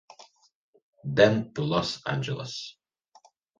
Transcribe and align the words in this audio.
Then 1.03 1.53
to 1.53 1.61
Los 1.63 2.01
Angeles. 2.07 2.75